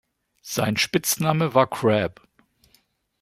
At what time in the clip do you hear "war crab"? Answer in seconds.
1.53-2.27